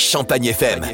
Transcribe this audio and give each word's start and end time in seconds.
Champagne 0.00 0.46
FM. 0.46 0.86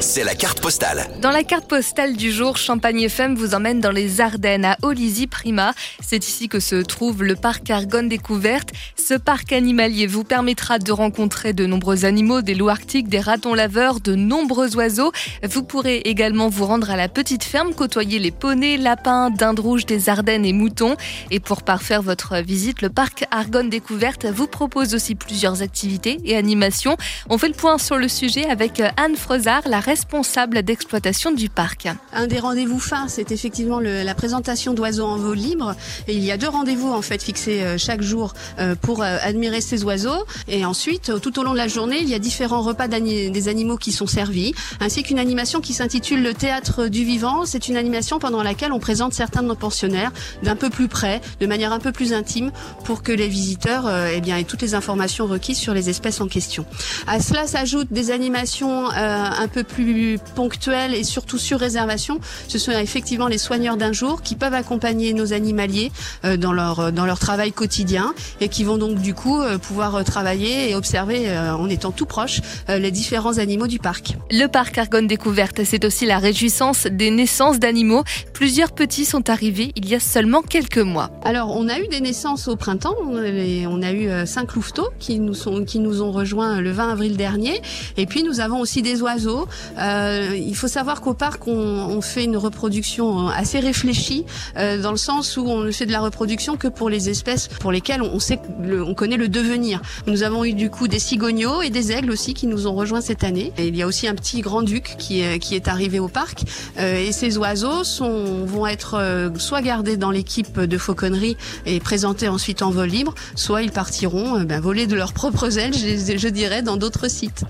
C'est 0.00 0.24
la 0.24 0.34
carte 0.34 0.60
postale. 0.60 1.08
Dans 1.22 1.30
la 1.30 1.44
carte 1.44 1.68
postale 1.68 2.16
du 2.16 2.32
jour, 2.32 2.56
Champagne 2.56 3.02
FM 3.02 3.36
vous 3.36 3.54
emmène 3.54 3.78
dans 3.78 3.92
les 3.92 4.20
Ardennes 4.20 4.64
à 4.64 4.76
Olizy 4.82 5.28
Prima. 5.28 5.72
C'est 6.00 6.26
ici 6.26 6.48
que 6.48 6.58
se 6.58 6.74
trouve 6.74 7.22
le 7.22 7.36
parc 7.36 7.70
Argonne 7.70 8.08
Découverte. 8.08 8.70
Ce 8.96 9.14
parc 9.14 9.52
animalier 9.52 10.08
vous 10.08 10.24
permettra 10.24 10.80
de 10.80 10.90
rencontrer 10.90 11.52
de 11.52 11.64
nombreux 11.64 12.04
animaux, 12.04 12.42
des 12.42 12.56
loups 12.56 12.68
arctiques, 12.68 13.08
des 13.08 13.20
ratons 13.20 13.54
laveurs, 13.54 14.00
de 14.00 14.16
nombreux 14.16 14.74
oiseaux. 14.76 15.12
Vous 15.44 15.62
pourrez 15.62 15.98
également 15.98 16.48
vous 16.48 16.66
rendre 16.66 16.90
à 16.90 16.96
la 16.96 17.08
petite 17.08 17.44
ferme, 17.44 17.72
côtoyer 17.72 18.18
les 18.18 18.32
poneys, 18.32 18.78
lapins, 18.78 19.30
dindes 19.30 19.60
rouges 19.60 19.86
des 19.86 20.08
Ardennes 20.08 20.44
et 20.44 20.52
moutons. 20.52 20.96
Et 21.30 21.38
pour 21.38 21.62
parfaire 21.62 22.02
votre 22.02 22.36
visite, 22.38 22.82
le 22.82 22.90
parc 22.90 23.26
Argonne 23.30 23.70
Découverte 23.70 24.26
vous 24.26 24.48
propose 24.48 24.92
aussi 24.92 25.14
plusieurs 25.14 25.62
activités 25.62 26.18
et 26.24 26.36
animations. 26.36 26.96
On 27.28 27.38
fait 27.38 27.48
le 27.48 27.54
point 27.54 27.78
sur 27.78 27.96
le 27.96 28.08
sujet 28.08 28.39
avec 28.44 28.82
Anne 28.96 29.16
Frezard, 29.16 29.62
la 29.66 29.80
responsable 29.80 30.62
d'exploitation 30.62 31.32
du 31.32 31.48
parc. 31.48 31.88
Un 32.12 32.26
des 32.26 32.38
rendez-vous 32.38 32.78
phares, 32.78 33.08
c'est 33.08 33.32
effectivement 33.32 33.80
la 33.80 34.14
présentation 34.14 34.72
d'oiseaux 34.72 35.04
en 35.04 35.16
vol 35.16 35.36
libre. 35.36 35.74
Et 36.08 36.14
il 36.14 36.24
y 36.24 36.30
a 36.30 36.36
deux 36.36 36.48
rendez-vous 36.48 36.90
en 36.92 37.02
fait 37.02 37.22
fixés 37.22 37.62
euh, 37.62 37.76
chaque 37.78 38.02
jour 38.02 38.32
euh, 38.58 38.74
pour 38.74 39.02
euh, 39.02 39.18
admirer 39.22 39.60
ces 39.60 39.84
oiseaux. 39.84 40.24
Et 40.48 40.64
ensuite, 40.64 41.12
tout 41.20 41.38
au 41.38 41.42
long 41.42 41.52
de 41.52 41.58
la 41.58 41.68
journée, 41.68 41.98
il 42.00 42.08
y 42.08 42.14
a 42.14 42.18
différents 42.18 42.62
repas 42.62 42.88
des 42.88 43.48
animaux 43.48 43.76
qui 43.76 43.92
sont 43.92 44.06
servis, 44.06 44.54
ainsi 44.80 45.02
qu'une 45.02 45.18
animation 45.18 45.60
qui 45.60 45.72
s'intitule 45.72 46.22
le 46.22 46.34
théâtre 46.34 46.86
du 46.86 47.04
vivant. 47.04 47.44
C'est 47.44 47.68
une 47.68 47.76
animation 47.76 48.18
pendant 48.18 48.42
laquelle 48.42 48.72
on 48.72 48.80
présente 48.80 49.12
certains 49.12 49.42
de 49.42 49.48
nos 49.48 49.54
pensionnaires 49.54 50.12
d'un 50.42 50.56
peu 50.56 50.70
plus 50.70 50.88
près, 50.88 51.20
de 51.40 51.46
manière 51.46 51.72
un 51.72 51.78
peu 51.78 51.92
plus 51.92 52.12
intime, 52.12 52.52
pour 52.84 53.02
que 53.02 53.12
les 53.12 53.28
visiteurs 53.28 53.90
eh 53.90 54.22
aient 54.30 54.44
toutes 54.44 54.62
les 54.62 54.74
informations 54.74 55.26
requises 55.26 55.58
sur 55.58 55.74
les 55.74 55.90
espèces 55.90 56.20
en 56.20 56.28
question. 56.28 56.64
À 57.06 57.20
cela 57.20 57.46
s'ajoutent 57.46 57.92
des 57.92 58.10
animations 58.10 58.29
un 58.36 59.48
peu 59.48 59.64
plus 59.64 60.18
ponctuelles 60.34 60.94
et 60.94 61.04
surtout 61.04 61.38
sur 61.38 61.58
réservation. 61.58 62.20
Ce 62.48 62.58
sont 62.58 62.72
effectivement 62.72 63.28
les 63.28 63.38
soigneurs 63.38 63.76
d'un 63.76 63.92
jour 63.92 64.22
qui 64.22 64.36
peuvent 64.36 64.54
accompagner 64.54 65.12
nos 65.12 65.32
animaliers 65.32 65.92
dans 66.38 66.52
leur 66.52 66.92
dans 66.92 67.06
leur 67.06 67.18
travail 67.18 67.52
quotidien 67.52 68.14
et 68.40 68.48
qui 68.48 68.64
vont 68.64 68.78
donc 68.78 68.98
du 69.00 69.14
coup 69.14 69.40
pouvoir 69.62 70.04
travailler 70.04 70.70
et 70.70 70.74
observer 70.74 71.30
en 71.38 71.68
étant 71.68 71.90
tout 71.90 72.06
proche 72.06 72.40
les 72.68 72.90
différents 72.90 73.38
animaux 73.38 73.66
du 73.66 73.78
parc. 73.78 74.16
Le 74.30 74.46
parc 74.46 74.78
Argonne 74.78 75.06
Découverte, 75.06 75.64
c'est 75.64 75.84
aussi 75.84 76.06
la 76.06 76.18
réjouissance 76.18 76.86
des 76.86 77.10
naissances 77.10 77.58
d'animaux. 77.58 78.04
Plusieurs 78.32 78.72
petits 78.72 79.04
sont 79.04 79.28
arrivés 79.30 79.72
il 79.76 79.88
y 79.88 79.94
a 79.94 80.00
seulement 80.00 80.42
quelques 80.42 80.78
mois. 80.78 81.10
Alors 81.24 81.56
on 81.56 81.68
a 81.68 81.78
eu 81.78 81.88
des 81.88 82.00
naissances 82.00 82.48
au 82.48 82.56
printemps. 82.56 82.96
On 83.02 83.82
a 83.82 83.92
eu 83.92 84.26
cinq 84.26 84.54
louveteaux 84.54 84.88
qui 84.98 85.18
nous 85.18 85.34
sont 85.34 85.64
qui 85.64 85.78
nous 85.78 86.02
ont 86.02 86.12
rejoints 86.12 86.60
le 86.60 86.70
20 86.70 86.90
avril 86.90 87.16
dernier. 87.16 87.60
Et 87.96 88.06
puis 88.06 88.19
nous 88.22 88.40
avons 88.40 88.60
aussi 88.60 88.82
des 88.82 89.02
oiseaux. 89.02 89.46
Euh, 89.78 90.36
il 90.36 90.56
faut 90.56 90.68
savoir 90.68 91.00
qu'au 91.00 91.14
parc 91.14 91.46
on, 91.46 91.52
on, 91.52 92.00
fait 92.00 92.24
une 92.24 92.36
reproduction 92.36 93.28
assez 93.28 93.60
réfléchie 93.60 94.24
euh, 94.56 94.80
dans 94.80 94.90
le 94.90 94.96
sens 94.96 95.36
où 95.36 95.42
on 95.46 95.60
ne 95.60 95.70
fait 95.70 95.86
de 95.86 95.92
la 95.92 96.00
reproduction 96.00 96.56
que 96.56 96.68
pour 96.68 96.88
les 96.88 97.08
espèces 97.08 97.48
pour 97.48 97.72
lesquelles 97.72 98.02
on 98.02 98.18
sait 98.18 98.40
le, 98.62 98.82
on 98.82 98.94
connaît 98.94 99.16
le 99.16 99.28
devenir. 99.28 99.82
Nous 100.06 100.22
avons 100.22 100.44
eu 100.44 100.52
du 100.52 100.70
coup 100.70 100.88
des 100.88 100.98
cigogneaux 100.98 101.62
et 101.62 101.70
des 101.70 101.92
aigles 101.92 102.10
aussi 102.10 102.34
qui 102.34 102.46
nous 102.46 102.66
ont 102.66 102.74
rejoints 102.74 103.00
cette 103.00 103.24
année. 103.24 103.52
Il 103.58 103.76
y 103.76 103.82
a 103.82 103.86
aussi 103.86 104.08
un 104.08 104.14
petit 104.14 104.40
grand 104.40 104.62
duc 104.62 104.96
qui 104.98 105.20
est, 105.20 105.38
qui 105.38 105.54
est 105.54 105.68
arrivé 105.68 105.98
au 105.98 106.08
parc. 106.08 106.42
Euh, 106.78 106.98
et 106.98 107.12
ces 107.12 107.38
oiseaux 107.38 107.84
sont, 107.84 108.44
vont 108.44 108.66
être 108.66 108.94
euh, 108.94 109.30
soit 109.38 109.62
gardés 109.62 109.96
dans 109.96 110.10
l'équipe 110.10 110.60
de 110.60 110.78
fauconnerie 110.78 111.36
et 111.66 111.80
présentés 111.80 112.28
ensuite 112.28 112.62
en 112.62 112.70
vol 112.70 112.88
libre, 112.88 113.14
soit 113.34 113.62
ils 113.62 113.72
partiront 113.72 114.38
euh, 114.38 114.44
ben, 114.44 114.60
voler 114.60 114.86
de 114.86 114.96
leurs 114.96 115.12
propres 115.12 115.58
ailes, 115.58 115.74
je, 115.74 116.28
dirais, 116.28 116.62
dans 116.62 116.76
d'autres 116.76 117.08
sites. 117.08 117.44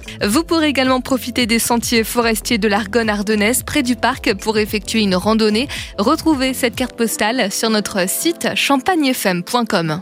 Pourrez 0.50 0.66
également 0.66 1.00
profiter 1.00 1.46
des 1.46 1.60
sentiers 1.60 2.02
forestiers 2.02 2.58
de 2.58 2.66
l'Argonne 2.66 3.08
ardennaise 3.08 3.62
près 3.62 3.84
du 3.84 3.94
parc 3.94 4.34
pour 4.34 4.58
effectuer 4.58 5.00
une 5.00 5.14
randonnée. 5.14 5.68
Retrouvez 5.96 6.54
cette 6.54 6.74
carte 6.74 6.96
postale 6.96 7.52
sur 7.52 7.70
notre 7.70 8.08
site 8.08 8.48
champagnefm.com. 8.56 10.00